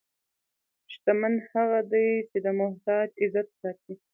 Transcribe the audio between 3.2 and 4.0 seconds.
عزت ساتي.